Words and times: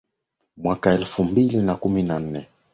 mwaka 0.57 0.91
elfu 0.93 1.23
mbili 1.23 1.57
na 1.57 1.75
kumi 1.75 2.03
na 2.03 2.19
nne 2.19 2.47